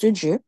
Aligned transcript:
de 0.00 0.10
Dieu. 0.10 0.38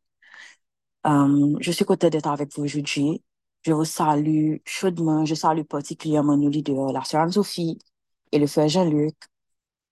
Euh, 1.05 1.57
je 1.59 1.71
suis 1.71 1.85
content 1.85 2.09
d'être 2.09 2.27
avec 2.27 2.53
vous 2.55 2.63
aujourd'hui. 2.63 3.23
Je 3.63 3.73
vous 3.73 3.85
salue 3.85 4.57
chaudement. 4.65 5.25
Je 5.25 5.35
salue 5.35 5.63
particulièrement 5.63 6.37
nos 6.37 6.49
leaders, 6.49 6.91
la 6.91 7.03
sœur 7.03 7.21
Anne-Sophie 7.21 7.79
et 8.31 8.39
le 8.39 8.47
frère 8.47 8.67
Jean-Luc. 8.69 9.15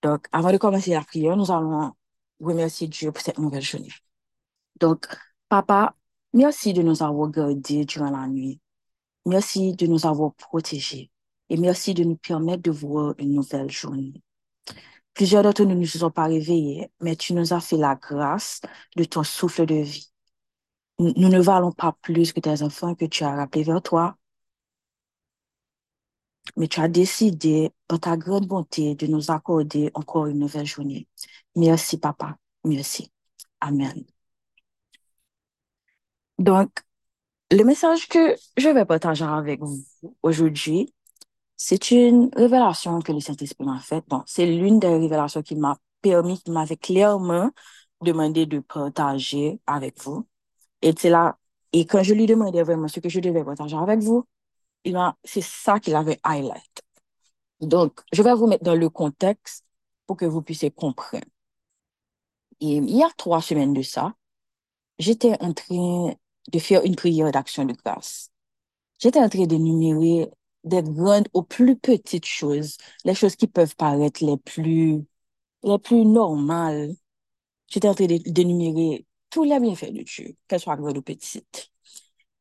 Donc, 0.02 0.28
avant 0.32 0.52
de 0.52 0.58
commencer 0.58 0.92
la 0.92 1.02
prière, 1.04 1.36
nous 1.38 1.52
allons 1.52 1.94
remercier 2.40 2.88
Dieu 2.88 3.12
pour 3.12 3.24
cette 3.24 3.40
nouvelle 3.40 3.62
journée. 3.62 3.92
Donc, 4.80 5.08
papa, 5.50 5.96
merci 6.34 6.74
de 6.74 6.82
nous 6.82 7.02
avoir 7.04 7.30
gardés 7.30 7.86
durant 7.86 8.12
la 8.12 8.28
nuit. 8.28 8.60
Merci 9.26 9.74
de 9.76 9.88
nous 9.88 10.06
avoir 10.06 10.34
protégés. 10.36 11.12
Et 11.50 11.58
merci 11.58 11.94
de 11.94 12.04
nous 12.04 12.18
permettre 12.18 12.64
de 12.64 12.72
voir 12.72 13.16
une 13.20 13.34
nouvelle 13.34 13.72
journée. 13.72 14.22
Plusieurs 15.16 15.44
d'entre 15.44 15.64
nous 15.64 15.76
ne 15.76 15.80
nous 15.80 15.86
sont 15.88 16.12
pas 16.12 16.26
réveillés, 16.26 16.92
mais 17.02 17.16
tu 17.16 17.34
nous 17.34 17.54
as 17.54 17.62
fait 17.62 17.78
la 17.78 17.96
grâce 17.96 18.62
de 18.98 19.06
ton 19.06 19.24
souffle 19.24 19.66
de 19.66 19.76
vie. 19.76 20.12
Nous 21.00 21.30
ne 21.30 21.40
valons 21.42 21.72
pas 21.72 21.94
plus 22.02 22.34
que 22.34 22.40
tes 22.40 22.62
enfants 22.62 22.96
que 22.96 23.06
tu 23.06 23.24
as 23.24 23.36
rappelés 23.36 23.64
vers 23.64 23.82
toi, 23.82 24.18
mais 26.58 26.68
tu 26.68 26.80
as 26.80 26.88
décidé, 26.88 27.72
par 27.88 28.00
ta 28.00 28.18
grande 28.18 28.48
bonté, 28.48 28.96
de 28.96 29.08
nous 29.08 29.32
accorder 29.32 29.92
encore 29.94 30.28
une 30.28 30.40
nouvelle 30.40 30.66
journée. 30.66 31.08
Merci, 31.56 31.98
papa. 31.98 32.38
Merci. 32.64 33.12
Amen. 33.62 34.06
Donc, 36.40 36.72
le 37.52 37.64
message 37.64 38.08
que 38.08 38.36
je 38.58 38.70
vais 38.70 38.86
partager 38.86 39.26
avec 39.26 39.62
vous 39.62 39.84
aujourd'hui, 40.24 40.94
c'est 41.58 41.92
une 41.92 42.30
révélation 42.36 43.00
que 43.02 43.12
le 43.12 43.20
Saint-Esprit 43.20 43.66
m'a 43.66 43.80
faite. 43.80 44.06
Bon, 44.08 44.24
c'est 44.26 44.46
l'une 44.46 44.80
des 44.80 44.88
révélations 44.88 45.42
qui 45.42 45.56
m'a 45.56 45.78
permis, 46.02 46.40
qui 46.42 46.52
m'avait 46.52 46.78
clairement 46.78 47.50
demandé 48.02 48.46
de 48.46 48.60
partager 48.60 49.60
avec 49.68 50.02
vous. 50.04 50.28
Et 50.82 50.94
c'est 50.98 51.10
là, 51.10 51.38
et 51.74 51.86
quand 51.86 52.04
je 52.04 52.14
lui 52.14 52.26
demandais 52.26 52.64
vraiment 52.64 52.88
ce 52.88 53.00
que 53.00 53.10
je 53.10 53.20
devais 53.20 53.44
partager 53.44 53.78
avec 53.78 54.00
vous, 54.02 54.26
il 54.84 54.98
c'est 55.24 55.42
ça 55.42 55.80
qu'il 55.80 55.96
avait 55.96 56.20
highlight. 56.24 56.84
Donc, 57.62 58.02
je 58.12 58.22
vais 58.22 58.34
vous 58.36 58.48
mettre 58.48 58.64
dans 58.64 58.76
le 58.76 58.90
contexte 58.90 59.66
pour 60.06 60.18
que 60.18 60.26
vous 60.26 60.42
puissiez 60.42 60.72
comprendre. 60.72 61.26
Il 62.60 62.90
y 62.90 63.04
a 63.04 63.10
trois 63.18 63.42
semaines 63.42 63.74
de 63.74 63.82
ça, 63.82 64.14
j'étais 65.00 65.36
en 65.42 65.54
train 65.54 66.14
de 66.52 66.60
faire 66.60 66.84
une 66.86 66.96
prière 66.96 67.32
d'action 67.32 67.66
de 67.66 67.74
grâce. 67.74 68.30
J'étais 69.00 69.20
en 69.20 69.30
train 69.30 69.46
d'énumérer 69.46 70.30
des 70.66 70.84
grandes 70.84 71.30
aux 71.34 71.44
plus 71.44 71.78
petites 71.78 72.26
choses, 72.26 72.78
les 73.06 73.16
choses 73.16 73.36
qui 73.38 73.48
peuvent 73.48 73.76
paraître 73.78 74.26
les 74.26 74.38
plus, 74.38 75.04
les 75.64 75.80
plus 75.80 76.06
normales. 76.06 76.96
J'étais 77.68 77.88
en 77.90 77.96
train 77.96 78.08
d'énumérer 78.08 79.06
tous 79.30 79.44
les 79.44 79.60
bienfaits 79.60 79.92
de 79.94 80.04
Dieu, 80.04 80.36
qu'elles 80.48 80.60
soient 80.62 80.78
grandes 80.78 80.98
ou 80.98 81.02
petites. 81.02 81.72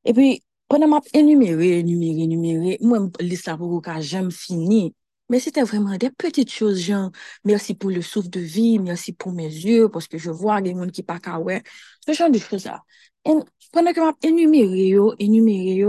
Et 0.05 0.13
puis, 0.13 0.43
pendant 0.69 0.89
m'a 0.89 1.01
énuméré, 1.13 1.79
énuméré, 1.81 2.23
énuméré, 2.23 2.79
moi, 2.81 2.99
l'histoire 3.21 3.59
pour 3.59 3.81
quand 3.83 4.01
j'aime 4.01 4.31
fini, 4.31 4.95
mais 5.29 5.41
c'était 5.41 5.63
vraiment 5.63 5.97
des 5.97 6.11
petites 6.11 6.51
choses, 6.51 6.79
genre, 6.81 7.11
merci 7.45 7.75
pour 7.75 7.91
le 7.91 8.03
souffle 8.03 8.29
de 8.31 8.41
vie, 8.41 8.79
merci 8.79 9.13
pour 9.13 9.33
mes 9.33 9.47
yeux, 9.47 9.89
parce 9.89 10.07
que 10.09 10.19
je 10.19 10.31
vois 10.31 10.61
des 10.61 10.73
gens 10.75 10.87
qui 10.89 11.03
pas 11.03 11.19
ah 11.25 11.41
ouais, 11.41 11.63
ce 12.07 12.13
genre 12.13 12.31
de 12.31 12.39
choses-là. 12.39 12.83
Et 13.27 13.31
Pendant 13.73 13.93
que 13.93 14.01
m'a 14.01 14.13
énuméré, 14.23 14.95
énuméré, 15.19 15.85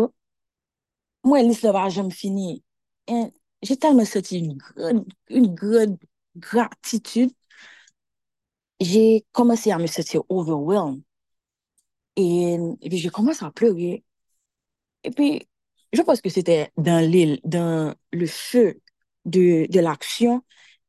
moi, 1.25 1.41
l'histoire 1.41 1.73
va 1.73 1.89
jamais 1.89 2.11
fini. 2.11 2.63
J'ai 3.61 3.77
tellement 3.77 4.05
senti 4.05 4.39
une 4.39 4.57
grande, 4.57 5.07
une 5.29 5.53
grande 5.53 5.97
gratitude. 6.37 7.31
J'ai 8.79 9.25
commencé 9.31 9.71
à 9.71 9.77
me 9.79 9.87
sentir 9.87 10.23
overwhelmed. 10.29 11.01
Et, 12.15 12.57
puis, 12.81 12.97
j'ai 12.97 13.09
commencé 13.09 13.43
à 13.43 13.51
pleurer. 13.51 14.03
Et 15.03 15.11
puis, 15.11 15.47
je 15.93 16.01
pense 16.01 16.21
que 16.21 16.29
c'était 16.29 16.71
dans 16.77 17.03
l'île, 17.03 17.39
dans 17.43 17.95
le 18.11 18.27
feu 18.27 18.81
de 19.25 19.79
l'action, 19.79 20.43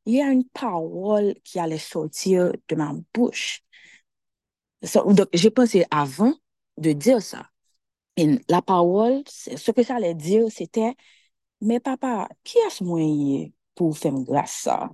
il 0.05 0.15
y 0.15 0.21
a 0.21 0.31
une 0.31 0.45
parole 0.45 1.35
qui 1.43 1.59
allait 1.59 1.77
sortir 1.77 2.53
de 2.69 2.75
ma 2.75 2.93
bouche. 3.13 3.61
donc, 4.93 5.27
j'ai 5.33 5.51
pensé 5.51 5.85
avant 5.91 6.33
de 6.77 6.93
dire 6.93 7.21
ça. 7.21 7.49
Et 8.17 8.39
la 8.49 8.61
parole, 8.61 9.23
ce 9.27 9.71
que 9.71 9.83
j'allais 9.83 10.15
dire, 10.15 10.47
c'était, 10.51 10.95
mais 11.61 11.79
papa, 11.79 12.29
qui 12.43 12.57
est-ce 12.59 12.83
moyen 12.83 13.49
pour 13.75 13.97
faire 13.97 14.13
grâce 14.13 14.53
ça? 14.63 14.89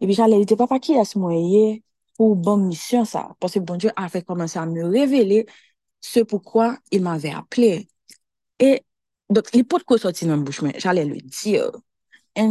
Et 0.00 0.06
puis 0.06 0.14
j'allais 0.14 0.44
dire, 0.44 0.56
papa, 0.56 0.78
qui 0.80 0.92
est-ce 0.94 1.18
moyen 1.18 1.78
pour 2.16 2.36
bonne 2.36 2.66
mission 2.68 3.04
ça? 3.04 3.36
Parce 3.40 3.54
que 3.54 3.60
bon 3.60 3.76
Dieu 3.76 3.90
avait 3.96 4.22
commencé 4.22 4.58
à 4.58 4.66
me 4.66 4.84
révéler 4.86 5.46
ce 6.00 6.20
pourquoi 6.20 6.78
il 6.92 7.02
m'avait 7.02 7.32
appelé. 7.32 7.88
Et 8.60 8.82
donc, 9.30 9.52
l'hypothèse 9.52 9.86
qui 9.86 9.94
est 9.94 9.98
sortie 9.98 10.26
dans 10.26 10.38
bouche, 10.38 10.62
j'allais 10.78 11.04
le 11.04 11.18
dire. 11.18 11.70
Et 12.36 12.44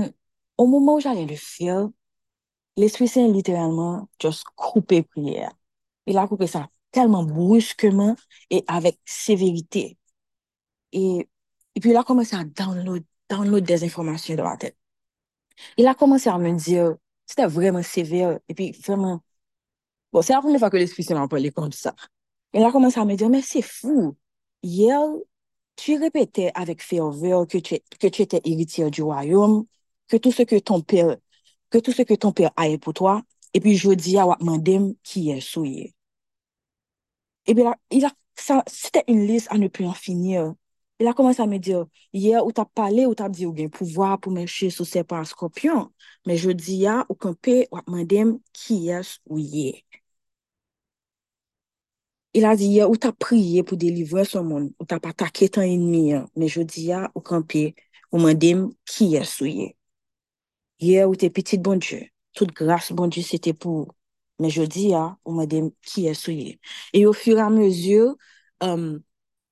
au 0.57 0.67
moment 0.67 0.95
où 0.95 0.99
j'allais 1.01 1.25
le 1.25 1.35
faire, 1.35 1.89
l'Esprit 2.77 3.07
Saint 3.07 3.27
littéralement 3.27 4.09
juste 4.21 4.45
coupé 4.55 5.03
prière. 5.03 5.51
Il 6.07 6.17
a 6.17 6.27
coupé 6.27 6.47
ça 6.47 6.69
tellement 6.91 7.23
brusquement 7.23 8.15
et 8.49 8.63
avec 8.67 8.99
sévérité. 9.05 9.96
Et, 10.91 11.27
et 11.75 11.79
puis, 11.79 11.91
il 11.91 11.97
a 11.97 12.03
commencé 12.03 12.35
à 12.35 12.43
download, 12.43 13.03
download 13.29 13.63
des 13.63 13.83
informations 13.83 14.35
dans 14.35 14.43
la 14.45 14.57
tête. 14.57 14.77
Il 15.77 15.87
a 15.87 15.95
commencé 15.95 16.29
à 16.29 16.37
me 16.37 16.51
dire, 16.53 16.95
c'était 17.25 17.45
vraiment 17.47 17.83
sévère. 17.83 18.39
Et 18.49 18.53
puis, 18.53 18.71
vraiment, 18.71 19.21
bon, 20.13 20.21
c'est 20.21 20.33
la 20.33 20.41
première 20.41 20.59
fois 20.59 20.69
que 20.69 20.77
l'Esprit 20.77 21.03
Saint 21.03 21.15
m'a 21.19 21.27
parlé 21.27 21.51
comme 21.51 21.71
ça. 21.71 21.95
Il 22.53 22.63
a 22.63 22.71
commencé 22.71 22.99
à 22.99 23.05
me 23.05 23.15
dire, 23.15 23.29
mais 23.29 23.41
c'est 23.41 23.61
fou. 23.61 24.17
Hier, 24.63 25.01
tu 25.75 25.97
répétais 25.97 26.51
avec 26.55 26.81
ferveur 26.83 27.47
que 27.47 27.57
tu, 27.59 27.79
que 27.99 28.07
tu 28.07 28.21
étais 28.23 28.41
héritier 28.45 28.89
du 28.91 29.03
royaume, 29.03 29.65
que 30.07 30.17
tout 30.17 30.31
ce 30.31 30.43
que 30.43 30.57
ton 30.59 30.81
père, 30.81 31.17
que 31.69 31.77
tout 31.79 31.91
ce 31.93 32.01
que 32.03 32.13
ton 32.15 32.31
père 32.31 32.51
a 32.57 32.77
pour 32.79 32.93
toi, 32.93 33.23
et 33.53 33.59
puis 33.59 33.75
je 33.77 33.91
dis 33.91 34.17
à 34.17 34.25
Wakmandem 34.27 34.95
qui 35.03 35.31
est 35.31 35.41
souillé. 35.41 35.95
Et 37.45 37.53
bien 37.53 37.75
il 37.91 38.05
a, 38.05 38.11
ça, 38.35 38.63
c'était 38.67 39.03
une 39.07 39.25
liste 39.25 39.47
à 39.51 39.57
ne 39.57 39.67
plus 39.67 39.85
en 39.85 39.93
finir. 39.93 40.53
E 40.99 41.03
la 41.03 41.13
komanse 41.13 41.41
a 41.41 41.47
me 41.47 41.59
dir, 41.59 41.85
ye 42.13 42.33
ou 42.41 42.51
tap 42.51 42.69
pale 42.73 43.05
ou 43.05 43.15
tap 43.17 43.31
di 43.37 43.45
ou 43.45 43.53
gen 43.57 43.69
pouvoi 43.69 44.17
pou 44.21 44.33
menche 44.33 44.69
sou 44.73 44.85
sepan 44.85 45.25
skopyon, 45.29 45.91
men 46.25 46.39
je 46.41 46.55
di 46.57 46.79
ya 46.85 47.03
ou 47.05 47.15
kanpe 47.15 47.67
wap 47.73 47.85
mandem 47.93 48.37
ki 48.57 48.79
yes 48.89 49.17
ou 49.29 49.37
ye. 49.37 49.83
Il 52.33 52.45
a 52.45 52.55
di 52.57 52.71
ya 52.77 52.87
ou 52.89 52.97
tap 52.97 53.17
priye 53.21 53.63
pou 53.63 53.77
delivre 53.77 54.25
son 54.25 54.49
moun, 54.49 54.65
ou 54.81 54.89
tap 54.89 55.05
atake 55.09 55.49
tan 55.53 55.69
enmi, 55.69 56.17
men 56.35 56.49
je 56.49 56.65
di 56.65 56.89
ya 56.89 57.05
ou 57.13 57.21
kanpe 57.21 57.71
ou 58.11 58.21
mandem 58.21 58.67
ki 58.89 59.13
yes 59.13 59.37
ou 59.41 59.49
ye. 59.49 59.71
Ye 60.81 61.05
ou 61.05 61.17
te 61.17 61.29
petit 61.33 61.57
bon 61.61 61.77
Diyo, 61.81 62.01
tout 62.33 62.49
grase 62.53 62.93
bon 62.93 63.09
Diyo 63.09 63.25
se 63.25 63.37
te 63.41 63.53
pou 63.53 63.85
ou. 63.85 63.97
Men 64.39 64.51
je 64.53 64.65
di 64.69 64.89
ya, 64.91 65.17
ou 65.25 65.33
mwen 65.33 65.49
dem 65.49 65.69
ki 65.85 66.05
esouye. 66.11 66.57
E 66.93 67.01
yo 67.01 67.13
fira 67.17 67.47
mezyo, 67.49 68.15
um, 68.61 68.99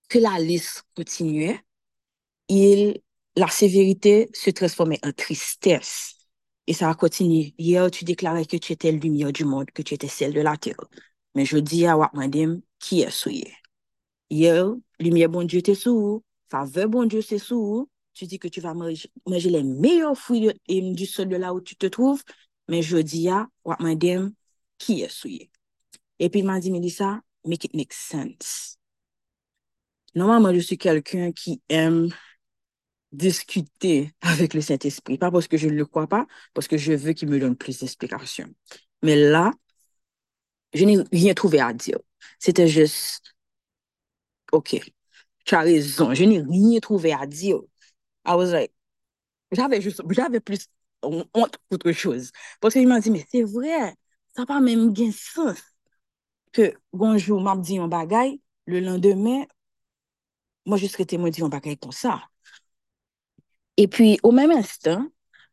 que 0.09 0.19
la 0.19 0.39
liste 0.39 0.83
continuait, 0.95 1.59
il, 2.47 3.01
la 3.35 3.47
sévérité 3.47 4.29
se 4.33 4.49
transformait 4.49 4.99
en 5.03 5.11
tristesse. 5.11 6.15
Et 6.67 6.73
ça 6.73 6.89
a 6.89 6.95
continué. 6.95 7.53
Hier, 7.57 7.91
tu 7.91 8.05
déclarais 8.05 8.45
que 8.45 8.57
tu 8.57 8.73
étais 8.73 8.91
la 8.91 8.97
lumière 8.97 9.31
du 9.31 9.45
monde, 9.45 9.69
que 9.71 9.81
tu 9.81 9.93
étais 9.93 10.07
celle 10.07 10.33
de 10.33 10.41
la 10.41 10.57
terre. 10.57 10.75
Mais 11.35 11.45
je 11.45 11.57
dis 11.57 11.85
à 11.85 11.97
Wakmandem, 11.97 12.61
qui 12.79 13.01
est 13.01 13.11
souillé? 13.11 13.53
Hier, 14.29 14.67
lumière 14.99 15.29
bon 15.29 15.43
Dieu, 15.43 15.61
t'es 15.61 15.75
sous. 15.75 16.23
Faveur 16.49 16.89
bon 16.89 17.05
Dieu, 17.05 17.21
c'est 17.21 17.37
sous. 17.39 17.89
Tu 18.13 18.25
dis 18.25 18.39
que 18.39 18.47
tu 18.47 18.61
vas 18.61 18.73
manger, 18.73 19.11
manger 19.27 19.49
les 19.49 19.63
meilleurs 19.63 20.17
fruits 20.17 20.47
de, 20.67 20.93
du 20.93 21.05
sol 21.05 21.27
de 21.27 21.35
là 21.35 21.53
où 21.53 21.61
tu 21.61 21.75
te 21.75 21.85
trouves. 21.85 22.23
Mais 22.67 22.81
je 22.81 22.97
dis 22.97 23.29
à 23.29 23.47
Wakmandem, 23.63 24.33
qui 24.77 25.01
est 25.01 25.09
souillé? 25.09 25.51
Et 26.19 26.29
puis 26.29 26.39
il 26.39 26.45
m'a 26.45 26.59
dit, 26.59 26.71
mais 26.71 26.79
dit 26.79 26.89
ça, 26.89 27.21
make 27.45 27.65
it 27.65 27.75
make 27.75 27.93
sense. 27.93 28.77
normalman 30.15 30.53
je 30.53 30.59
suis 30.59 30.77
quelqu'un 30.77 31.31
qui 31.31 31.61
aime 31.69 32.09
discuter 33.11 34.13
avec 34.21 34.53
le 34.53 34.61
Saint-Esprit. 34.61 35.17
Pas 35.17 35.31
parce 35.31 35.47
que 35.47 35.57
je 35.57 35.67
ne 35.67 35.73
le 35.75 35.85
crois 35.85 36.07
pas, 36.07 36.27
parce 36.53 36.67
que 36.67 36.77
je 36.77 36.93
veux 36.93 37.13
qu'il 37.13 37.29
me 37.29 37.39
donne 37.39 37.55
plus 37.55 37.79
d'explications. 37.79 38.49
Mais 39.03 39.15
là, 39.15 39.51
je 40.73 40.85
n'ai 40.85 40.97
rien 41.11 41.33
trouvé 41.33 41.59
à 41.59 41.73
dire. 41.73 41.97
C'était 42.39 42.67
juste, 42.67 43.35
OK, 44.51 44.79
tu 45.45 45.55
as 45.55 45.61
raison, 45.61 46.13
je 46.13 46.23
n'ai 46.23 46.41
rien 46.41 46.79
trouvé 46.79 47.13
à 47.13 47.25
dire. 47.25 47.59
I 48.25 48.35
was 48.35 48.51
like, 48.51 48.73
j'avais 49.51 49.81
juste, 49.81 50.01
j'avais 50.09 50.39
plus 50.39 50.67
honte 51.03 51.57
qu'autre 51.69 51.91
chose. 51.91 52.31
Parce 52.61 52.73
que 52.73 52.81
je 52.81 52.87
me 52.87 53.01
dis, 53.01 53.11
mais 53.11 53.25
c'est 53.31 53.43
vrai, 53.43 53.95
ça 54.35 54.41
n'a 54.43 54.45
pas 54.45 54.61
même 54.61 54.93
gain 54.93 55.11
sens. 55.11 55.59
Que 56.51 56.73
bonjour, 56.93 57.41
m'a 57.41 57.55
dit 57.57 57.77
un 57.77 57.87
bagay, 57.87 58.39
le 58.65 58.79
lendemain, 58.79 59.45
moi, 60.65 60.77
je 60.77 60.87
serais 60.87 61.05
témoin 61.05 61.29
d'un 61.29 61.49
paquet 61.49 61.75
comme 61.77 61.91
ça. 61.91 62.21
Et 63.77 63.87
puis, 63.87 64.19
au 64.23 64.31
même 64.31 64.51
instant, 64.51 65.07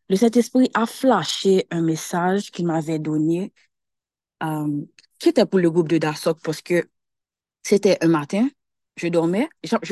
le 0.08 0.16
Saint-Esprit 0.16 0.70
a 0.74 0.86
flashé 0.86 1.66
un 1.70 1.82
message 1.82 2.50
qu'il 2.50 2.66
m'avait 2.66 2.98
donné, 2.98 3.52
euh, 4.42 4.82
qui 5.18 5.30
était 5.30 5.46
pour 5.46 5.60
le 5.60 5.70
groupe 5.70 5.88
de 5.88 5.98
Darsoc, 5.98 6.40
parce 6.42 6.62
que 6.62 6.88
C'était 7.64 7.98
un 8.04 8.08
matin, 8.08 8.48
je 8.96 9.08
dormais, 9.08 9.48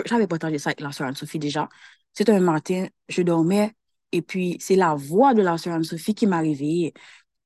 j'avais 0.06 0.26
partagé 0.28 0.58
ça 0.58 0.70
avec 0.70 0.80
la 0.80 0.92
sœur 0.92 1.08
Anne-Sophie 1.08 1.38
déjà. 1.40 1.68
C'était 2.14 2.32
un 2.32 2.40
matin, 2.40 2.88
je 3.08 3.22
dormais, 3.22 3.74
et 4.12 4.22
puis 4.22 4.58
c'est 4.60 4.76
la 4.76 4.94
voix 4.96 5.34
de 5.34 5.42
la 5.42 5.58
sœur 5.58 5.74
Anne-Sophie 5.74 6.14
qui 6.14 6.26
m'a 6.26 6.40
réveillée. 6.40 6.94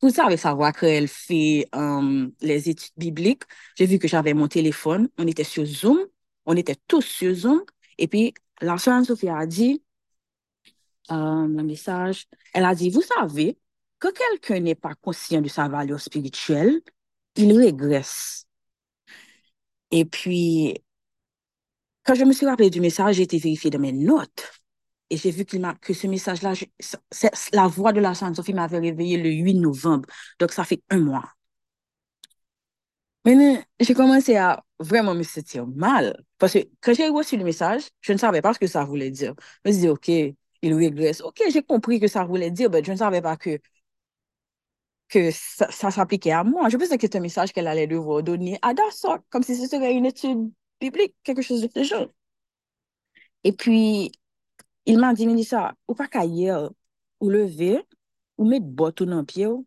Vous 0.02 0.10
savez 0.10 0.36
savoir 0.38 0.72
qu'elle 0.74 1.08
fait 1.08 1.68
euh, 1.76 2.28
les 2.42 2.70
études 2.70 2.92
bibliques. 2.96 3.44
J'ai 3.76 3.86
vu 3.86 3.98
que 3.98 4.08
j'avais 4.08 4.34
mon 4.34 4.48
téléphone, 4.48 5.08
on 5.18 5.26
était 5.26 5.44
sur 5.44 5.64
Zoom, 5.66 5.98
on 6.46 6.56
était 6.56 6.76
tous 6.88 7.02
sur 7.02 7.34
Zoom, 7.34 7.62
et 7.98 8.08
puis 8.08 8.34
la 8.60 8.76
Anne-Sophie 8.86 9.28
a 9.28 9.46
dit, 9.46 9.82
euh, 11.10 11.46
le 11.46 11.62
message, 11.62 12.26
elle 12.52 12.64
a 12.64 12.74
dit, 12.74 12.90
vous 12.90 13.02
savez, 13.02 13.58
que 13.98 14.08
quelqu'un 14.12 14.60
n'est 14.60 14.74
pas 14.74 14.94
conscient 14.94 15.40
de 15.40 15.48
sa 15.48 15.68
valeur 15.68 16.00
spirituelle, 16.00 16.80
il 17.36 17.58
régresse. 17.58 18.46
Et 19.90 20.04
puis, 20.04 20.82
quand 22.04 22.14
je 22.14 22.24
me 22.24 22.32
suis 22.32 22.46
rappelé 22.46 22.70
du 22.70 22.80
message, 22.80 23.16
j'ai 23.16 23.22
été 23.22 23.38
vérifier 23.38 23.70
dans 23.70 23.78
mes 23.78 23.92
notes. 23.92 24.50
Et 25.10 25.16
j'ai 25.16 25.30
vu 25.30 25.44
m'a, 25.58 25.74
que 25.74 25.92
ce 25.94 26.06
message-là, 26.06 26.54
la 27.52 27.66
voix 27.68 27.92
de 27.92 28.00
la 28.00 28.14
Sainte 28.14 28.36
Sophie 28.36 28.54
m'avait 28.54 28.78
réveillé 28.78 29.16
le 29.18 29.30
8 29.30 29.54
novembre. 29.54 30.08
Donc, 30.38 30.52
ça 30.52 30.64
fait 30.64 30.82
un 30.90 30.98
mois. 31.00 31.32
Maintenant, 33.24 33.62
j'ai 33.80 33.94
commencé 33.94 34.36
à 34.36 34.62
vraiment 34.78 35.14
me 35.14 35.22
sentir 35.22 35.66
mal. 35.66 36.22
Parce 36.44 36.52
que 36.52 36.58
quand 36.82 36.92
j'ai 36.94 37.08
reçu 37.08 37.38
le 37.38 37.44
message, 37.44 37.84
je 38.02 38.12
ne 38.12 38.18
savais 38.18 38.42
pas 38.42 38.52
ce 38.52 38.58
que 38.58 38.66
ça 38.66 38.84
voulait 38.84 39.10
dire. 39.10 39.34
Je 39.64 39.70
me 39.70 39.72
suis 39.72 39.80
dit, 39.82 39.88
OK, 39.88 40.08
il 40.08 40.74
régresse. 40.74 41.22
OK, 41.22 41.42
j'ai 41.50 41.62
compris 41.62 42.00
que 42.00 42.06
ça 42.06 42.24
voulait 42.24 42.50
dire, 42.50 42.68
mais 42.70 42.84
je 42.84 42.92
ne 42.92 42.96
savais 42.98 43.22
pas 43.22 43.36
que, 43.38 43.58
que 45.08 45.30
ça, 45.32 45.70
ça 45.70 45.90
s'appliquait 45.90 46.32
à 46.32 46.44
moi. 46.44 46.68
Je 46.68 46.76
pensais 46.76 46.96
que 46.98 47.02
c'était 47.02 47.18
un 47.18 47.20
message 47.22 47.52
qu'elle 47.52 47.66
allait 47.66 47.86
devoir 47.86 48.22
donner 48.22 48.58
à 48.62 48.74
Dassault, 48.74 49.18
comme 49.30 49.42
si 49.42 49.56
ce 49.56 49.66
serait 49.68 49.94
une 49.94 50.06
étude 50.06 50.50
biblique, 50.80 51.14
quelque 51.22 51.42
chose 51.42 51.62
de 51.62 51.68
ce 51.74 51.84
genre. 51.84 52.08
Et 53.44 53.52
puis, 53.52 54.12
il 54.86 54.98
m'a 54.98 55.14
dit, 55.14 55.26
Mélissa, 55.26 55.74
ou 55.88 55.94
pas 55.94 56.08
qu'ailleurs, 56.08 56.72
ou 57.20 57.30
lever, 57.30 57.82
ou 58.38 58.46
mettre 58.46 58.66
botte 58.66 59.02
dans 59.04 59.18
le 59.20 59.24
pied, 59.26 59.46
ou, 59.48 59.66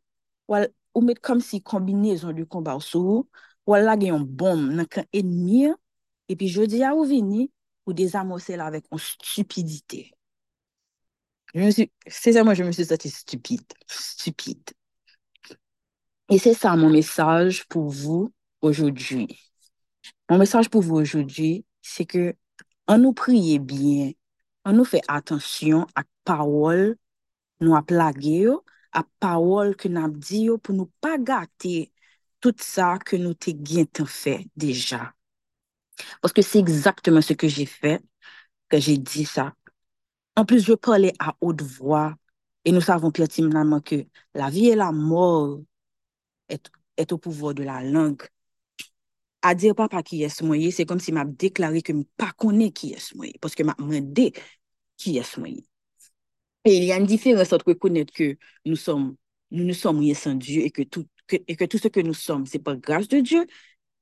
ou 0.96 1.02
mettre 1.02 1.22
comme 1.22 1.42
si 1.42 1.62
combinaison 1.62 2.32
du 2.34 2.46
combat 2.46 2.80
sous, 2.80 3.00
ou, 3.00 3.30
ou 3.68 3.76
là, 3.76 3.96
il 3.96 4.04
y 4.06 4.10
a 4.10 4.16
un 4.16 4.20
bombe 4.22 4.72
dans 4.76 4.84
un 4.84 5.04
ennemi, 5.14 5.68
epi 6.32 6.50
jodi 6.52 6.84
a 6.84 6.94
ou 6.96 7.08
vini, 7.08 7.48
ou 7.88 7.96
dezamose 7.96 8.58
la 8.60 8.70
vek 8.74 8.88
an 8.92 9.02
stupidite. 9.02 10.10
Se 11.56 12.34
sa 12.36 12.44
mwen, 12.44 12.56
je 12.56 12.64
me 12.64 12.72
suis 12.72 12.86
senti 12.86 13.10
stupide. 13.10 13.74
Stupide. 13.88 14.72
Et 16.30 16.38
c'est 16.38 16.54
ça 16.54 16.76
mon 16.76 16.90
message 16.90 17.66
pour 17.68 17.90
vous 17.90 18.34
aujourd'hui. 18.62 19.28
Mon 20.30 20.38
message 20.38 20.70
pour 20.70 20.82
vous 20.82 20.96
aujourd'hui, 20.96 21.66
c'est 21.82 22.06
que 22.06 22.36
an 22.88 23.00
nou 23.00 23.14
priye 23.16 23.60
bien, 23.60 24.12
an 24.68 24.76
nou 24.76 24.88
fe 24.88 25.00
atensyon 25.12 25.86
ak 25.96 26.08
pawol 26.28 26.96
nou 27.64 27.76
ap 27.80 27.92
lage 27.92 28.36
yo, 28.44 28.62
ak 28.92 29.08
pawol 29.24 29.74
ke 29.80 29.92
nou 29.92 30.08
ap 30.08 30.16
di 30.20 30.46
yo 30.48 30.58
pou 30.60 30.76
nou 30.76 30.92
pa 31.04 31.16
gate 31.20 31.92
tout 32.44 32.60
sa 32.64 32.96
ke 33.00 33.20
nou 33.20 33.36
te 33.36 33.56
gen 33.56 33.88
te 33.88 34.08
fe 34.08 34.42
deja. 34.56 35.17
Parce 36.22 36.34
que 36.34 36.42
c'est 36.42 36.60
exactement 36.60 37.22
ce 37.22 37.34
que 37.34 37.48
j'ai 37.48 37.66
fait, 37.66 38.02
que 38.70 38.80
j'ai 38.80 38.98
dit 38.98 39.26
ça. 39.26 39.54
En 40.36 40.46
plus, 40.46 40.66
je 40.66 40.74
parlais 40.74 41.14
à 41.20 41.36
haute 41.42 41.62
voix 41.62 42.16
et 42.66 42.72
nous 42.72 42.82
savons 42.82 43.12
pertinemment 43.12 43.82
que 43.82 44.06
la 44.34 44.50
vie 44.50 44.70
et 44.70 44.76
la 44.76 44.92
mort 44.92 45.62
est, 46.50 46.70
est 46.98 47.12
au 47.14 47.18
pouvoir 47.18 47.54
de 47.56 47.64
la 47.64 47.84
langue. 47.84 48.24
À 49.42 49.56
dire 49.56 49.76
papa 49.76 50.04
qui 50.04 50.24
est 50.24 50.42
moyen, 50.42 50.72
c'est 50.72 50.86
comme 50.86 51.00
si 51.00 51.12
m'a 51.12 51.26
déclaré 51.26 51.82
que 51.82 51.94
je 51.94 52.04
pas 52.18 52.32
connais 52.38 52.72
qui 52.72 52.94
est 52.94 53.16
moyen, 53.16 53.34
parce 53.42 53.56
que 53.56 53.64
m'a 53.64 53.76
demandé 53.78 54.34
qui 54.98 55.18
est 55.18 55.38
moyen. 55.38 55.62
Et 56.66 56.78
il 56.78 56.84
y 56.84 56.92
a 56.92 56.98
une 56.98 57.06
différence 57.06 57.54
entre 57.54 57.68
reconnaître 57.68 58.14
que 58.14 58.38
nous 58.66 58.76
sommes, 58.76 59.16
nous 59.52 59.64
ne 59.64 59.74
sommes 59.74 60.00
rien 60.00 60.14
sans 60.14 60.36
Dieu 60.36 60.64
et 60.64 60.72
que 60.72 60.82
tout, 60.84 61.06
et 61.32 61.56
que 61.56 61.66
tout 61.66 61.78
ce 61.78 61.88
que 61.88 62.00
nous 62.02 62.14
sommes, 62.14 62.46
c'est 62.46 62.60
par 62.60 62.78
grâce 62.78 63.08
de 63.08 63.20
Dieu 63.20 63.46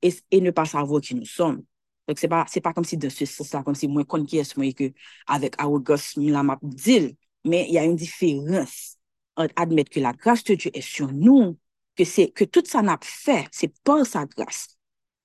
et, 0.02 0.14
et 0.32 0.40
ne 0.40 0.50
pas 0.52 0.66
savoir 0.66 1.00
qui 1.02 1.14
nous 1.16 1.26
sommes. 1.26 1.64
Dok 2.06 2.20
se 2.22 2.28
pa, 2.30 2.44
se 2.46 2.62
pa 2.62 2.72
kom 2.74 2.86
si 2.86 2.98
de 3.00 3.10
se 3.10 3.26
sa, 3.26 3.64
kom 3.66 3.74
si 3.74 3.88
mwen 3.90 4.06
kon 4.06 4.26
ki 4.28 4.38
es 4.42 4.54
mwen 4.58 4.74
ke 4.78 4.92
avèk 5.34 5.58
a 5.62 5.66
ou 5.66 5.82
gos 5.82 6.12
mi 6.20 6.30
la 6.30 6.44
map 6.46 6.62
dil, 6.62 7.12
men 7.46 7.66
y 7.66 7.78
a 7.80 7.86
yon 7.86 7.98
diferans 7.98 8.96
an 9.36 9.50
admèt 9.58 9.90
ke 9.92 10.02
la 10.02 10.14
grase 10.14 10.46
de 10.46 10.56
Diyo 10.56 10.72
es 10.74 10.86
sur 10.86 11.10
nou, 11.12 11.56
ke, 11.98 12.06
se, 12.06 12.28
ke 12.30 12.46
tout 12.46 12.66
sa 12.70 12.82
nap 12.86 13.04
fè, 13.04 13.44
se 13.52 13.68
pan 13.84 14.04
sa 14.08 14.24
grase, 14.30 14.76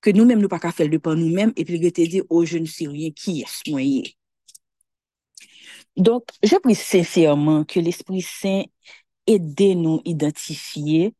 ke 0.02 0.14
nou 0.16 0.26
mèm 0.26 0.42
nou 0.42 0.50
pa 0.50 0.58
ka 0.62 0.72
fèl 0.74 0.90
de 0.90 0.98
pan 1.02 1.14
nou 1.18 1.30
mèm, 1.30 1.54
epi 1.54 1.78
lè 1.78 1.92
te 1.94 2.08
di, 2.10 2.24
oh, 2.28 2.42
je 2.42 2.58
ne 2.58 2.70
si 2.70 2.88
rien 2.90 3.14
ki 3.14 3.40
es 3.46 3.60
mwen 3.70 3.86
ye. 3.86 4.12
Donk, 5.96 6.32
je 6.42 6.56
prie 6.64 6.74
sensèrman 6.78 7.66
ke 7.68 7.82
l'Esprit 7.84 8.24
Saint 8.24 8.66
edè 9.28 9.74
nou 9.78 10.00
identifiye 10.08 11.12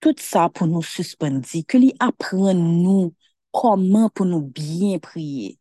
tout 0.00 0.22
sa 0.22 0.46
pou 0.48 0.70
nou 0.70 0.86
suspendi, 0.86 1.64
ke 1.66 1.80
li 1.82 1.90
apren 2.00 2.60
nou 2.80 3.10
comment 3.52 4.08
pour 4.10 4.26
nous 4.26 4.42
bien 4.42 4.98
prier. 4.98 5.58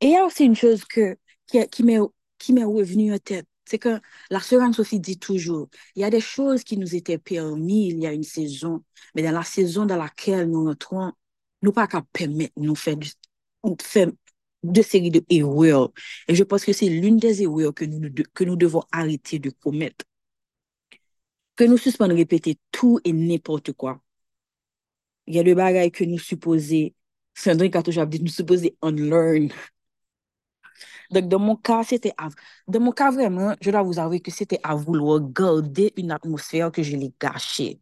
Et 0.00 0.06
il 0.08 0.12
y 0.12 0.16
a 0.16 0.24
aussi 0.24 0.44
une 0.44 0.56
chose 0.56 0.84
que, 0.84 1.16
qui, 1.46 1.66
qui 1.68 1.82
m'est 2.52 2.64
revenue 2.64 3.14
en 3.14 3.18
tête, 3.18 3.46
c'est 3.66 3.78
que 3.78 4.00
la 4.30 4.40
sœur 4.40 4.62
Anne-Sophie 4.62 5.00
dit 5.00 5.18
toujours, 5.18 5.68
il 5.96 6.02
y 6.02 6.04
a 6.04 6.10
des 6.10 6.20
choses 6.20 6.64
qui 6.64 6.76
nous 6.78 6.94
étaient 6.94 7.18
permis 7.18 7.88
il 7.88 7.98
y 7.98 8.06
a 8.06 8.12
une 8.12 8.22
saison, 8.22 8.84
mais 9.14 9.22
dans 9.22 9.32
la 9.32 9.42
saison 9.42 9.86
dans 9.86 9.96
laquelle 9.96 10.48
nous 10.48 10.68
entrons, 10.68 11.12
nous 11.62 11.72
pas 11.72 11.86
qu'à 11.86 12.02
permettre 12.12 12.52
nous 12.56 12.74
faire, 12.76 12.96
du, 12.96 13.10
faire 13.82 14.10
de 14.62 14.82
séries 14.82 15.10
de 15.10 15.24
erreurs. 15.28 15.92
Et 16.28 16.34
je 16.34 16.44
pense 16.44 16.64
que 16.64 16.72
c'est 16.72 16.88
l'une 16.88 17.18
des 17.18 17.42
erreurs 17.42 17.74
que 17.74 17.84
nous, 17.84 18.10
que 18.34 18.44
nous 18.44 18.56
devons 18.56 18.82
arrêter 18.92 19.38
de 19.38 19.50
commettre. 19.50 20.04
Que 21.56 21.64
nous 21.64 21.78
suspendons 21.78 22.14
répéter 22.14 22.58
tout 22.70 23.00
et 23.04 23.12
n'importe 23.12 23.72
quoi. 23.72 24.00
Il 25.26 25.34
y 25.34 25.38
a 25.38 25.42
des 25.42 25.54
bagailles 25.54 25.90
que 25.90 26.04
nous 27.44 27.52
supposons, 27.52 27.70
Sandrine 27.70 27.76
a 27.76 27.82
toujours 27.82 28.06
dit, 28.06 28.20
nous 28.22 28.28
supposons 28.28 28.70
unlearn. 28.82 29.50
Donc, 31.10 31.28
dans 31.28 31.38
mon 31.38 31.56
cas, 31.56 31.84
c'était 31.84 32.12
à, 32.18 32.28
dans 32.68 32.80
mon 32.80 32.92
cas, 32.92 33.10
vraiment, 33.10 33.54
je 33.60 33.70
dois 33.70 33.82
vous 33.82 33.98
avouer 33.98 34.20
que 34.20 34.30
c'était 34.30 34.60
à 34.62 34.74
vouloir 34.74 35.20
garder 35.20 35.92
une 35.96 36.10
atmosphère 36.10 36.72
que 36.72 36.82
je 36.82 36.96
l'ai 36.96 37.12
gâchée. 37.20 37.80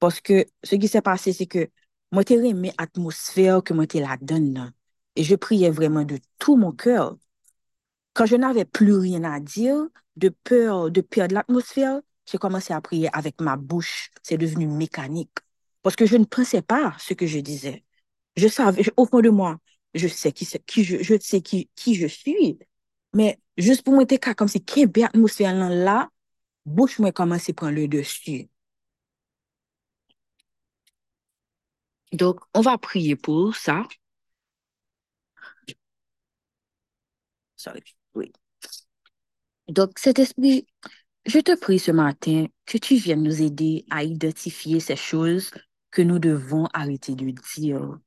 Parce 0.00 0.20
que 0.20 0.46
ce 0.64 0.76
qui 0.76 0.88
s'est 0.88 1.02
passé, 1.02 1.32
c'est 1.32 1.46
que 1.46 1.70
moi, 2.12 2.24
j'ai 2.28 2.34
aimé 2.36 2.72
l'atmosphère 2.78 3.62
que 3.62 3.74
moi, 3.74 3.86
la 3.94 4.16
donne. 4.20 4.72
Et 5.16 5.24
je 5.24 5.34
priais 5.36 5.70
vraiment 5.70 6.04
de 6.04 6.18
tout 6.38 6.56
mon 6.56 6.72
cœur. 6.72 7.16
Quand 8.14 8.26
je 8.26 8.36
n'avais 8.36 8.64
plus 8.64 8.94
rien 8.94 9.24
à 9.24 9.40
dire, 9.40 9.76
de 10.16 10.28
peur 10.28 10.90
de 10.90 11.00
perdre 11.00 11.34
l'atmosphère, 11.34 12.00
j'ai 12.26 12.38
commencé 12.38 12.72
à 12.74 12.80
prier 12.80 13.08
avec 13.14 13.40
ma 13.40 13.56
bouche. 13.56 14.10
C'est 14.22 14.38
devenu 14.38 14.66
mécanique. 14.66 15.32
Parce 15.82 15.96
que 15.96 16.06
je 16.06 16.16
ne 16.16 16.24
pensais 16.24 16.62
pas 16.62 16.94
ce 16.98 17.14
que 17.14 17.26
je 17.26 17.38
disais. 17.40 17.84
Je 18.36 18.48
savais, 18.48 18.82
au 18.96 19.06
fond 19.06 19.20
de 19.20 19.30
moi, 19.30 19.58
je 19.94 20.08
sais 20.08 20.32
qui, 20.32 20.44
je, 20.84 22.06
suis. 22.06 22.58
Mais 23.14 23.38
juste 23.56 23.82
pour 23.82 23.94
moi, 23.94 24.04
c'était 24.08 24.34
comme 24.34 24.48
si 24.48 24.64
y 24.76 25.04
atmosphère 25.04 25.54
là, 25.68 26.08
bouche 26.66 26.98
moi 26.98 27.12
commencé 27.12 27.52
à 27.52 27.54
prendre 27.54 27.74
le 27.74 27.88
dessus. 27.88 28.48
Donc, 32.12 32.40
on 32.54 32.60
va 32.60 32.78
prier 32.78 33.16
pour 33.16 33.54
ça. 33.56 33.86
Sorry. 37.56 37.82
Oui. 38.14 38.32
Donc, 39.68 39.98
cet 39.98 40.18
esprit, 40.18 40.66
je 41.26 41.38
te 41.40 41.56
prie 41.58 41.78
ce 41.78 41.90
matin 41.92 42.46
que 42.66 42.78
tu 42.78 42.96
viennes 42.96 43.22
nous 43.22 43.42
aider 43.42 43.84
à 43.90 44.04
identifier 44.04 44.80
ces 44.80 44.96
choses 44.96 45.50
que 45.90 46.02
nous 46.02 46.18
devons 46.18 46.66
arrêter 46.72 47.14
de 47.14 47.30
dire. 47.54 47.98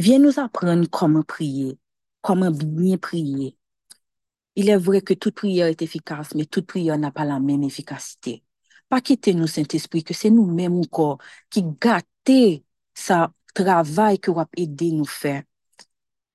Vien 0.00 0.18
nous 0.18 0.40
apprendre 0.40 0.88
comment 0.88 1.22
prier, 1.22 1.78
comment 2.22 2.50
bien 2.50 2.96
prier. 2.96 3.58
Il 4.56 4.70
est 4.70 4.76
vrai 4.78 5.02
que 5.02 5.12
toute 5.12 5.34
prière 5.34 5.66
est 5.66 5.82
efficace, 5.82 6.34
mais 6.34 6.46
toute 6.46 6.66
prière 6.66 6.96
n'a 6.96 7.10
pas 7.10 7.26
la 7.26 7.38
même 7.38 7.62
efficacité. 7.64 8.42
Pas 8.88 9.02
quitter 9.02 9.34
nous, 9.34 9.46
Saint-Esprit, 9.46 10.02
que 10.02 10.14
c'est 10.14 10.30
nous-mêmes 10.30 10.78
encore 10.78 11.18
qui 11.50 11.62
gâtons 11.62 12.62
sa 12.94 13.30
travail 13.54 14.18
que 14.18 14.30
vous 14.30 14.42
aidé 14.56 14.90
nous 14.92 15.04
faire. 15.04 15.42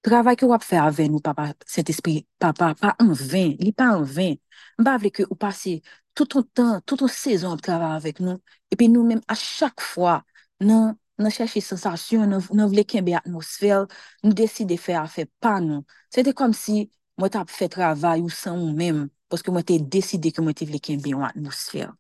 Travail 0.04 0.36
que 0.36 0.46
vous 0.46 0.60
fait 0.60 0.78
avec 0.78 1.10
nous, 1.10 1.20
papa, 1.20 1.56
Saint-Esprit, 1.66 2.28
papa, 2.38 2.76
pas 2.76 2.96
en 3.00 3.14
vain, 3.14 3.56
il 3.60 3.74
pas 3.74 3.98
en 3.98 4.04
vain. 4.04 4.36
vle 4.78 5.10
que 5.10 5.24
vous 5.24 5.36
passez 5.36 5.82
tout 6.14 6.26
ton 6.26 6.44
temps, 6.44 6.82
toute 6.86 7.00
ton 7.00 7.08
saison 7.08 7.54
à 7.54 7.58
travailler 7.58 7.96
avec 7.96 8.20
nous, 8.20 8.40
et 8.70 8.76
puis 8.76 8.90
nous-mêmes, 8.90 9.22
à 9.28 9.34
chaque 9.34 9.82
fois, 9.82 10.24
non, 10.62 10.96
nan 11.22 11.32
chèche 11.34 11.62
sensasyon, 11.64 12.28
nan, 12.30 12.44
nan 12.58 12.70
vle 12.72 12.84
kenbe 12.88 13.16
atmosfèl, 13.18 13.88
nou 14.24 14.36
deside 14.38 14.78
fè 14.82 14.98
a 15.00 15.06
fè 15.12 15.28
pa 15.42 15.58
nou. 15.64 15.86
Se 16.14 16.24
te 16.26 16.34
kom 16.38 16.54
si 16.56 16.86
mwen 17.20 17.32
tap 17.34 17.52
fè 17.54 17.70
travay 17.72 18.24
ou 18.24 18.32
san 18.34 18.58
ou 18.60 18.74
mèm, 18.76 19.06
poske 19.32 19.54
mwen 19.54 19.66
te 19.68 19.80
deside 19.80 20.34
ke 20.36 20.44
mwen 20.44 20.58
te 20.58 20.68
vle 20.70 20.82
kenbe 20.84 21.14
yon 21.14 21.26
atmosfèl. 21.28 21.94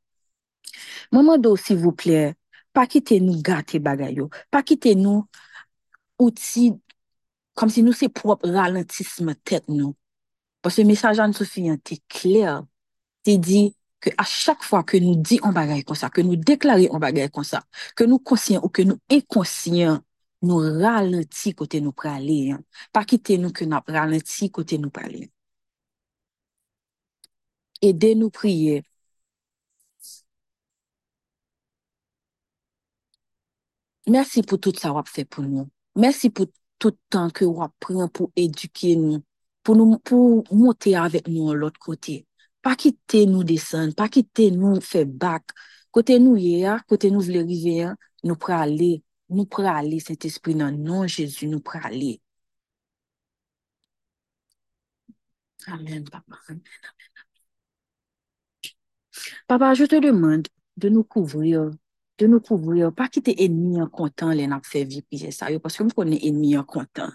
Mwen 1.13 1.27
mwen 1.27 1.43
do, 1.43 1.55
si 1.59 1.77
vouple, 1.79 2.33
pa 2.75 2.85
kite 2.91 3.21
nou 3.23 3.39
gate 3.45 3.79
bagay 3.83 4.17
yo, 4.19 4.29
pa 4.51 4.63
kite 4.67 4.95
nou 4.99 5.23
outi, 6.19 6.73
kom 7.55 7.71
si 7.71 7.83
nou 7.85 7.95
se 7.95 8.09
prop 8.11 8.43
ralentisme 8.47 9.37
tèt 9.47 9.69
nou. 9.71 9.93
Poske 10.65 10.83
mesajan 10.87 11.35
sou 11.35 11.47
fiyan 11.47 11.79
te 11.79 11.99
kler, 12.11 12.63
te 13.23 13.37
di, 13.39 13.69
ke 14.05 14.13
a 14.21 14.25
chak 14.29 14.63
fwa 14.67 14.83
ke 14.85 14.99
nou 15.01 15.17
di 15.27 15.39
an 15.47 15.53
bagay 15.55 15.81
kon 15.87 15.97
sa, 15.97 16.11
ke 16.13 16.21
nou 16.25 16.37
deklari 16.49 16.85
an 16.93 17.01
bagay 17.01 17.29
kon 17.33 17.47
sa, 17.47 17.63
ke 17.97 18.05
nou 18.09 18.21
konsyen 18.21 18.61
ou 18.61 18.69
ke 18.69 18.85
nou 18.85 19.01
ekonsyen, 19.17 19.97
nou 20.45 20.61
ralenti 20.81 21.53
kote 21.57 21.81
nou 21.81 21.95
prale. 22.01 22.57
Pa 22.93 23.01
kite 23.09 23.39
nou 23.41 23.53
ke 23.55 23.65
nou 23.69 23.81
ralenti 23.97 24.49
kote 24.53 24.77
nou 24.81 24.93
prale. 24.93 25.25
E 27.81 27.89
de 27.93 28.11
nou 28.19 28.29
priye, 28.33 28.83
mersi 34.13 34.43
pou 34.45 34.61
tout 34.61 34.77
sa 34.79 34.93
wap 34.95 35.09
fe 35.09 35.25
pou 35.25 35.43
nou. 35.45 35.65
Mersi 35.97 36.29
pou 36.29 36.51
tout 36.81 36.97
tan 37.09 37.31
ke 37.33 37.47
wap 37.49 37.73
pren 37.81 38.09
pou 38.13 38.29
eduke 38.37 38.93
nou, 39.01 39.21
pou 39.65 40.45
mwote 40.53 40.93
avèk 40.99 41.29
nou 41.31 41.49
an 41.53 41.61
lot 41.65 41.77
kote. 41.81 42.21
Pa 42.65 42.73
kite 42.81 43.19
nou 43.29 43.45
desen, 43.45 43.91
pa 43.97 44.07
kite 44.09 44.49
nou 44.53 44.81
fe 44.81 45.03
bak. 45.05 45.53
Kote 45.93 46.17
nou 46.19 46.35
ye 46.41 46.63
ya, 46.65 46.79
kote 46.89 47.11
nou 47.13 47.21
vle 47.23 47.43
rive 47.45 47.75
ya, 47.77 47.91
nou 48.25 48.35
prale, 48.41 48.91
nou 49.29 49.45
prale, 49.55 49.99
set 50.03 50.25
espri 50.29 50.55
nan 50.57 50.79
non 50.87 51.05
Jezu, 51.05 51.45
nou 51.51 51.61
prale. 51.63 52.15
Amen, 55.67 56.03
papa. 56.09 56.41
Papa, 59.47 59.73
je 59.73 59.85
te 59.85 59.99
demande 59.99 60.49
de 60.75 60.89
nou 60.89 61.03
kouvrir, 61.03 61.71
de 62.19 62.27
nou 62.27 62.41
kouvrir, 62.41 62.91
pa 62.97 63.07
ki 63.09 63.21
te 63.25 63.33
enmi 63.45 63.79
an 63.81 63.89
kontan 63.93 64.33
lè 64.37 64.49
nan 64.49 64.61
fe 64.65 64.83
vi 64.89 65.01
piye 65.05 65.31
sa 65.33 65.49
yo, 65.53 65.61
paske 65.63 65.85
m 65.85 65.93
konen 65.95 66.19
enmi 66.29 66.55
an 66.59 66.65
kontan. 66.69 67.13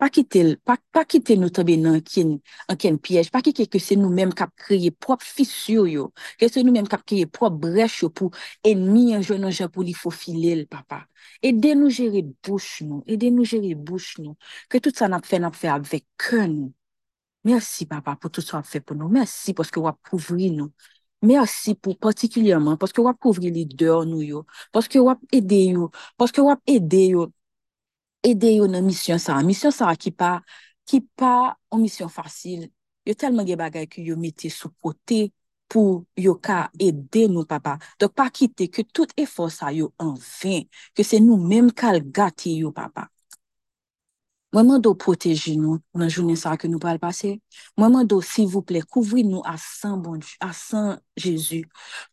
Pa 0.00 0.08
kite, 0.12 0.44
pa, 0.66 0.76
pa 0.94 1.04
kite 1.08 1.36
nou 1.40 1.52
tabe 1.54 1.76
nan 1.80 1.98
ken, 2.06 2.36
ken 2.78 3.00
piyej, 3.02 3.30
pa 3.34 3.42
kite 3.44 3.66
ke 3.70 3.80
se 3.82 3.98
nou 3.98 4.12
menm 4.12 4.32
kap 4.36 4.54
kreye 4.66 4.92
prop 4.94 5.24
fisyo 5.24 5.86
yo, 5.90 6.10
ke 6.40 6.48
se 6.52 6.62
nou 6.64 6.74
menm 6.74 6.88
kap 6.90 7.04
kreye 7.08 7.26
prop 7.26 7.58
brech 7.62 8.02
yo 8.04 8.10
pou 8.12 8.32
enmi 8.66 9.12
yon 9.12 9.26
joun 9.26 9.48
anjan 9.50 9.72
pou 9.72 9.86
li 9.86 9.96
fofile 9.96 10.54
l 10.62 10.66
papa. 10.70 11.04
de 11.42 11.74
nou 11.74 11.90
jere 11.90 12.22
bouch 12.44 12.82
nou, 12.82 13.02
e 13.06 13.16
de 13.16 13.30
nou 13.30 13.44
jere 13.44 13.74
bouch 13.74 14.18
nou, 14.18 14.36
ke 14.70 14.80
tout 14.82 14.96
sa 14.96 15.08
nap 15.08 15.26
fe 15.26 15.38
nap 15.42 15.56
fe 15.56 15.68
ap 15.72 15.86
ke 16.18 16.42
nou. 16.48 16.72
Mersi 17.46 17.86
papa 17.86 18.16
pou 18.18 18.30
tout 18.30 18.42
sa 18.42 18.58
ap 18.58 18.66
fe 18.66 18.80
pou 18.82 18.96
nou, 18.98 19.08
mersi 19.12 19.54
poske 19.54 19.80
wap 19.80 19.98
kouvri 20.08 20.50
nou. 20.50 20.72
Mersi 21.22 21.74
pou 21.74 21.94
partikulyaman, 21.94 22.76
poske 22.78 23.02
wap 23.04 23.18
kouvri 23.22 23.50
li 23.54 23.64
dèr 23.66 24.04
nou 24.08 24.22
yo, 24.22 24.44
poske 24.74 25.00
wap 25.00 25.22
ede 25.32 25.60
yo, 25.72 25.90
poske 26.18 26.42
wap 26.44 26.60
ede 26.70 27.02
yo, 27.14 27.28
ede 28.26 28.56
yo 28.56 28.66
nan 28.70 28.86
misyon 28.86 29.20
sa. 29.22 29.38
Misyon 29.46 29.74
sa 29.74 29.94
ki 29.94 30.12
pa, 30.12 30.40
ki 30.88 31.02
pa 31.18 31.54
an 31.72 31.82
misyon 31.82 32.10
fasil. 32.12 32.66
Yo 33.06 33.14
telman 33.14 33.46
gen 33.46 33.60
bagay 33.60 33.86
ki 33.90 34.04
yo 34.10 34.18
mette 34.18 34.50
sou 34.50 34.74
kote 34.82 35.28
pou 35.70 36.04
yo 36.18 36.36
ka 36.42 36.66
ede 36.78 37.26
nou 37.30 37.46
papa. 37.48 37.76
Dok 38.00 38.14
pa 38.18 38.28
kite 38.34 38.68
ke 38.70 38.86
tout 38.86 39.10
efor 39.18 39.50
sa 39.54 39.72
yo 39.74 39.92
an 40.02 40.14
ven, 40.18 40.66
ke 40.94 41.06
se 41.06 41.22
nou 41.22 41.38
menm 41.38 41.70
kal 41.74 42.02
gati 42.02 42.58
yo 42.62 42.74
papa. 42.74 43.08
Mwenman 44.54 44.80
do 44.80 44.94
proteji 44.96 45.56
nou 45.60 45.76
nan 45.92 46.08
jounen 46.08 46.38
sa 46.40 46.54
ke 46.56 46.68
nou 46.70 46.80
pal 46.80 46.96
pase. 47.02 47.34
Mwenman 47.76 48.06
do, 48.08 48.22
si 48.24 48.46
vouple, 48.48 48.80
kouvri 48.88 49.24
nou 49.26 49.42
asan 49.44 49.98
bon, 50.00 50.22
asan 50.40 50.94
Jezu. 51.18 51.64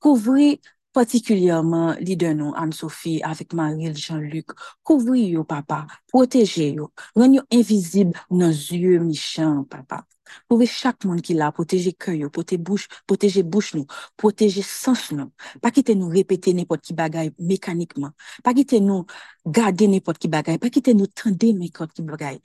Kouvri 0.04 0.58
Patikulyaman 0.94 1.98
li 2.06 2.16
den 2.20 2.38
nou 2.38 2.54
Anne-Sophie 2.54 3.24
avik 3.26 3.54
Maril 3.58 3.96
Jean-Luc, 3.98 4.54
kouvri 4.86 5.26
yo 5.34 5.44
papa, 5.44 5.84
proteje 6.12 6.70
yo, 6.76 6.92
ren 7.18 7.34
yo 7.34 7.44
invizib 7.50 8.14
nan 8.30 8.54
zye 8.54 9.00
michan 9.02 9.64
papa. 9.70 10.04
Pouve 10.48 10.68
chak 10.70 11.06
moun 11.06 11.22
ki 11.26 11.36
la, 11.38 11.52
poteje 11.56 11.94
kè 12.00 12.14
yo, 12.18 12.30
poteje 12.34 12.62
bouch, 12.62 12.86
poteje 13.10 13.44
bouch 13.44 13.74
nou, 13.78 13.86
poteje 14.20 14.64
sens 14.66 15.10
nou. 15.18 15.32
Pa 15.62 15.72
kite 15.74 15.96
nou 15.98 16.14
repete 16.14 16.54
nepot 16.56 16.82
ki 16.82 16.96
bagay 16.98 17.32
mekanikman. 17.38 18.14
Pa 18.46 18.54
kite 18.58 18.80
nou 18.84 19.08
gade 19.46 19.90
nepot 19.90 20.18
ki 20.18 20.32
bagay. 20.32 20.60
Pa 20.62 20.72
kite 20.74 20.96
nou 20.98 21.10
tende 21.10 21.52
nepot 21.58 21.92
ki 21.94 22.06
bagay. 22.08 22.40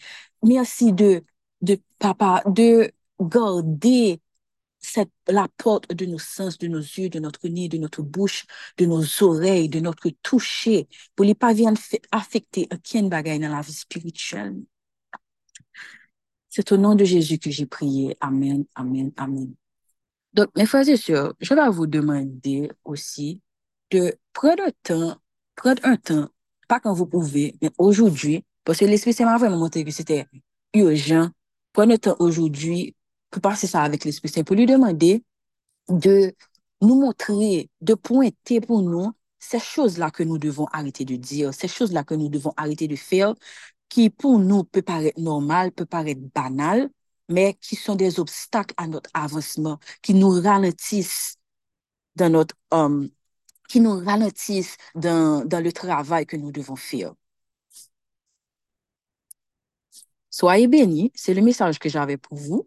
Mersi 0.47 0.93
de, 0.93 1.11
de 1.61 1.78
papa, 2.00 2.38
de 2.47 2.88
gade 3.19 4.19
la 5.28 5.49
porte 5.57 5.95
de 5.95 6.07
nou 6.07 6.18
sens, 6.18 6.59
de 6.59 6.68
nou 6.68 6.83
zye, 6.83 7.09
de 7.09 7.21
notre 7.21 7.49
ni, 7.49 7.68
de 7.68 7.78
notre 7.78 8.02
bouch, 8.02 8.47
de 8.78 8.87
nou 8.87 9.02
zorey, 9.02 9.68
de 9.68 9.80
notre 9.80 10.11
touche, 10.23 10.85
pou 11.14 11.26
li 11.26 11.35
pa 11.35 11.52
vyan 11.52 11.76
afekte 12.14 12.66
akyen 12.75 13.11
bagay 13.12 13.38
nan 13.42 13.52
la 13.57 13.62
vi 13.62 13.75
spirituel. 13.76 14.54
C'est 16.49 16.73
au 16.73 16.76
nom 16.76 16.95
de 16.95 17.04
Jésus 17.04 17.38
que 17.38 17.50
j'ai 17.50 17.66
prié. 17.66 18.16
Amen, 18.21 18.64
amen, 18.75 19.12
amen. 19.16 19.54
Donc, 20.33 20.49
mes 20.57 20.66
frères 20.66 20.88
et 20.88 20.97
sœurs, 20.97 21.35
je 21.40 21.54
vais 21.54 21.68
vous 21.71 21.87
demander 21.87 22.71
aussi 22.85 23.40
de 23.90 24.16
prendre 24.33 24.62
un 24.64 24.73
temps, 24.83 25.16
prendre 25.54 25.85
un 25.85 25.97
temps, 25.97 26.28
pas 26.68 26.80
quand 26.80 26.92
vous 26.92 27.07
pouvez, 27.07 27.57
mais 27.62 27.71
aujourd'hui, 27.78 28.45
parce 28.64 28.78
que 28.78 28.85
l'Esprit 28.85 29.14
m'a 29.25 29.38
vraiment 29.38 29.57
montré 29.57 29.85
que 29.85 29.90
c'était 29.90 30.26
urgent, 30.75 31.30
prendre 31.73 31.95
un 31.95 31.97
temps 31.97 32.16
aujourd'hui 32.18 32.95
pour 33.30 33.42
passer 33.42 33.66
ça 33.66 33.82
avec 33.82 34.04
l'Esprit 34.04 34.28
Saint, 34.28 34.44
pour 34.44 34.56
lui 34.56 34.66
demander 34.66 35.25
de 35.88 36.35
nous 36.80 37.00
montrer, 37.00 37.70
de 37.80 37.94
pointer 37.94 38.61
pour 38.61 38.82
nous 38.82 39.12
ces 39.38 39.61
choses-là 39.61 40.11
que 40.11 40.23
nous 40.23 40.38
devons 40.38 40.66
arrêter 40.73 41.04
de 41.04 41.16
dire, 41.16 41.54
ces 41.54 41.68
choses-là 41.68 42.04
que 42.04 42.14
nous 42.14 42.28
devons 42.28 42.52
arrêter 42.56 42.88
de 42.88 42.97
faire, 42.97 43.35
ki 43.92 44.08
pou 44.12 44.38
nou 44.38 44.64
pe 44.68 44.82
paret 44.85 45.16
normal, 45.18 45.73
pe 45.73 45.87
paret 45.88 46.18
banal, 46.35 46.88
me 47.28 47.52
ki 47.56 47.76
son 47.76 47.97
des 47.97 48.18
obstak 48.20 48.73
a 48.76 48.87
not 48.88 49.08
avansman, 49.16 49.78
ki 50.04 50.14
nou 50.16 50.40
ralentis 50.44 51.37
dan 52.18 52.37
not, 52.37 52.52
ki 53.68 53.82
nou 53.85 54.04
ralentis 54.04 54.75
dan 54.94 55.64
le 55.64 55.73
travay 55.73 56.28
ke 56.28 56.40
nou 56.40 56.52
devon 56.52 56.76
fir. 56.76 57.14
Soye 60.28 60.68
beni, 60.70 61.08
se 61.16 61.32
le 61.35 61.42
mesaj 61.42 61.80
ke 61.82 61.90
jave 61.90 62.18
pou 62.20 62.37
vou. 62.37 62.66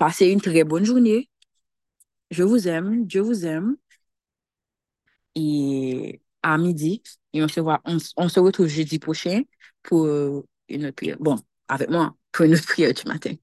Pase 0.00 0.26
yon 0.30 0.40
tre 0.40 0.64
bon 0.64 0.84
jouni. 0.84 1.28
Je 2.30 2.42
vous 2.42 2.66
aime, 2.68 3.06
je 3.08 3.20
vous 3.20 3.44
aime. 3.46 3.76
Et 5.34 6.20
a 6.42 6.58
midi, 6.58 7.02
Et 7.32 7.42
on 7.42 7.48
se 7.48 7.60
voit, 7.60 7.80
on, 7.84 7.98
on 8.16 8.28
se 8.28 8.40
retrouve 8.40 8.66
jeudi 8.66 8.98
prochain 8.98 9.42
pour 9.82 10.06
une 10.68 10.86
autre 10.86 10.94
prière. 10.96 11.16
Bon, 11.20 11.36
avec 11.68 11.90
moi, 11.90 12.16
pour 12.32 12.46
une 12.46 12.54
autre 12.54 12.66
prière 12.66 12.94
du 12.94 13.02
matin. 13.06 13.34